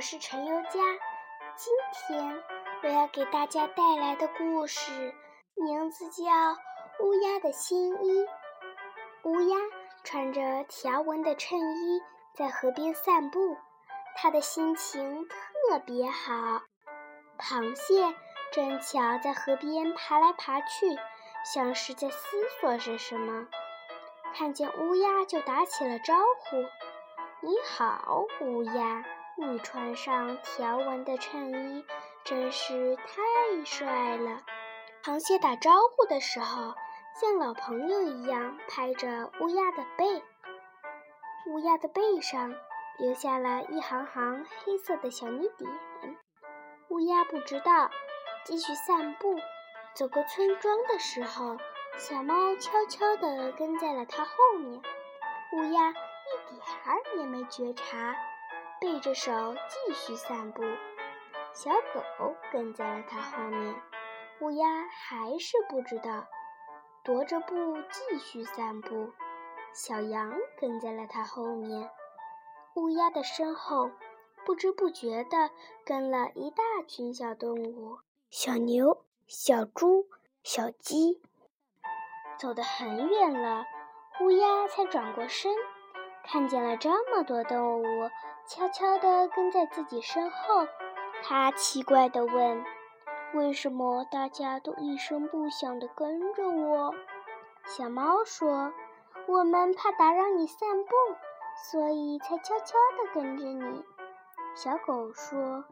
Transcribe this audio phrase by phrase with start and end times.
[0.00, 0.80] 我是陈宥嘉。
[1.56, 2.42] 今天
[2.82, 5.14] 我要给大家带来的故事
[5.54, 6.24] 名字叫
[7.00, 8.24] 《乌鸦的新衣》。
[9.24, 9.58] 乌鸦
[10.02, 12.00] 穿着条纹的衬衣
[12.32, 13.58] 在河边散步，
[14.16, 16.62] 它的心情特别好。
[17.38, 18.14] 螃蟹
[18.52, 20.96] 正巧在河边爬来爬去，
[21.44, 23.46] 像是在思索着什么。
[24.32, 26.56] 看见乌鸦就打起了招呼
[27.46, 29.04] ：“你好，乌鸦。”
[29.40, 31.84] 你穿上条纹的衬衣，
[32.24, 34.42] 真是太帅了。
[35.02, 36.74] 螃蟹打招呼的时候，
[37.18, 40.22] 像老朋友一样拍着乌鸦的背。
[41.46, 42.54] 乌鸦的背上
[42.98, 45.70] 留下了一行行黑色的小泥点。
[46.88, 47.90] 乌鸦不知道，
[48.44, 49.38] 继续散步。
[49.94, 51.56] 走过村庄的时候，
[51.96, 54.82] 小猫悄悄地跟在了它后面。
[55.52, 55.94] 乌鸦一
[56.50, 58.14] 点儿也没觉察。
[58.80, 59.30] 背着手
[59.68, 60.62] 继续散步，
[61.52, 63.74] 小狗跟在了它后面。
[64.40, 66.26] 乌鸦还是不知道，
[67.04, 69.12] 踱着步继续散步。
[69.74, 71.90] 小羊跟在了它后面。
[72.74, 73.90] 乌鸦的身后，
[74.46, 75.50] 不知不觉地
[75.84, 77.98] 跟了一大群小动物：
[78.30, 80.06] 小牛、小猪、
[80.42, 81.20] 小鸡。
[82.38, 83.66] 走得很远了，
[84.22, 85.54] 乌鸦才转过身。
[86.24, 88.10] 看见了这么多动物，
[88.46, 90.66] 悄悄地跟在自己身后，
[91.22, 92.64] 他奇怪地问
[93.34, 96.94] ：“为什么大家都一声不响地跟着我？”
[97.66, 98.72] 小猫说
[99.26, 100.90] ：“我们怕打扰你散步，
[101.70, 103.84] 所以才悄悄地跟着你。”
[104.54, 105.64] 小狗说：“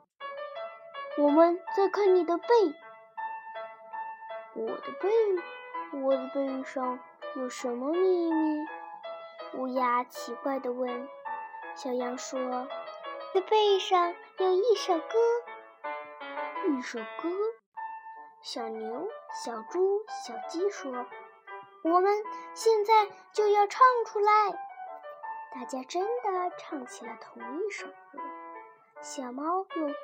[1.19, 2.47] 我们在看你的背。”
[4.55, 5.09] 我的背，
[6.01, 6.99] 我的背上
[7.37, 8.67] 有什么秘密？
[9.55, 11.09] 乌鸦奇怪地问
[11.75, 12.39] ：“小羊说，
[13.35, 15.19] 在背上有一首歌，
[16.69, 17.31] 一首歌。”
[18.43, 19.09] 小牛、
[19.45, 20.93] 小猪、小鸡说
[21.83, 22.13] ：“我们
[22.55, 24.33] 现在就要唱出来。”
[25.55, 28.21] 大家真的唱起了同一首歌。
[29.01, 29.95] 小猫用喵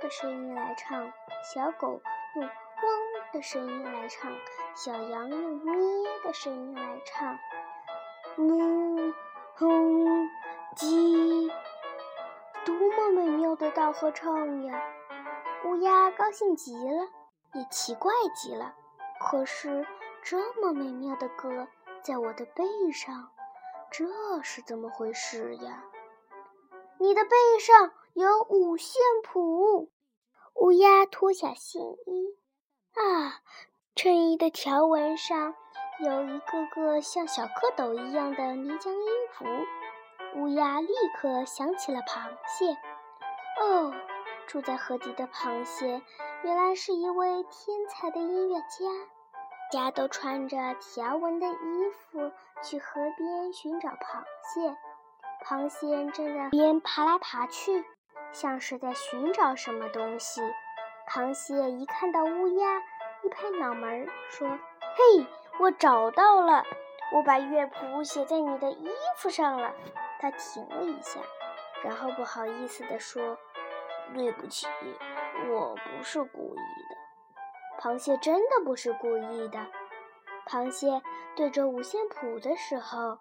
[0.00, 1.12] 的声音来唱，
[1.54, 2.00] 小狗
[2.36, 4.32] 用汪的声音来唱，
[4.74, 5.74] 小羊用咩
[6.24, 7.38] 的声音来唱。
[8.38, 9.12] 母
[9.56, 10.30] 哼
[10.76, 11.50] 鸡，
[12.64, 14.80] 多么美妙的大合唱呀！
[15.64, 17.08] 乌鸦高兴极了，
[17.54, 18.76] 也奇怪极了。
[19.18, 19.84] 可是
[20.22, 21.66] 这么美妙的歌
[22.04, 23.28] 在我的背上，
[23.90, 24.06] 这
[24.44, 25.82] 是怎么回事呀？
[27.00, 29.90] 你的背上有五线谱。
[30.54, 32.38] 乌鸦脱下新衣，
[32.94, 33.42] 啊，
[33.96, 35.56] 衬衣的条纹上。
[36.00, 39.44] 有一个个像小蝌蚪一样的泥浆音符，
[40.36, 42.76] 乌鸦立刻想起了螃蟹。
[43.60, 43.92] 哦，
[44.46, 46.00] 住在河底的螃蟹
[46.44, 48.86] 原来是一位天才的音乐家。
[49.72, 52.30] 家都穿着条纹的衣服
[52.62, 54.76] 去河边寻找螃蟹。
[55.44, 57.84] 螃蟹正在边爬来爬去，
[58.30, 60.40] 像是在寻找什么东西。
[61.08, 62.78] 螃蟹一看到乌鸦，
[63.24, 64.48] 一拍脑门说
[64.94, 65.26] ：“嘿！”
[65.60, 66.64] 我找到了，
[67.12, 69.74] 我把乐谱写在你的衣服上了。
[70.20, 71.20] 他停了一下，
[71.82, 73.36] 然后不好意思地说
[74.14, 74.66] ：“对不起，
[75.48, 76.96] 我不是故意的。”
[77.80, 79.66] 螃蟹真的不是故意的。
[80.46, 81.02] 螃蟹
[81.36, 83.18] 对着五线谱的时候，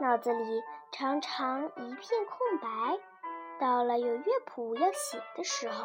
[0.00, 2.98] 脑子里常常一片空白。
[3.60, 5.84] 到了有乐谱要写的时候，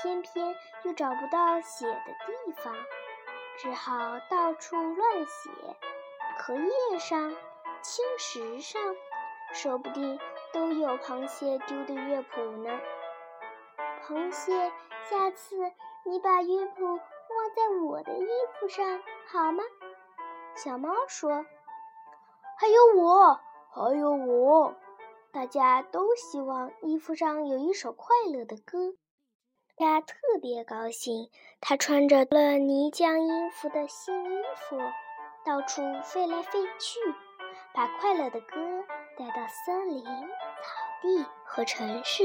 [0.00, 0.54] 偏偏
[0.84, 2.74] 又找不到写的地方。
[3.56, 5.50] 只好到处乱写，
[6.38, 7.30] 荷叶上、
[7.82, 8.80] 青石上，
[9.52, 10.18] 说不定
[10.52, 12.80] 都有螃蟹丢的乐谱呢。
[14.06, 14.72] 螃蟹，
[15.08, 15.56] 下次
[16.04, 17.00] 你把乐谱忘
[17.54, 18.26] 在我的衣
[18.58, 19.62] 服上好吗？
[20.56, 21.46] 小猫说
[22.58, 23.40] ：“还有我，
[23.70, 24.74] 还有我，
[25.32, 28.94] 大家都希望衣服上有一首快乐的歌。”
[29.76, 31.28] 他特别高兴，
[31.60, 34.78] 他穿着了泥浆音符的新衣服，
[35.44, 37.00] 到处飞来飞去，
[37.74, 38.54] 把快乐的歌
[39.18, 40.12] 带到森林、草
[41.02, 42.22] 地和城市。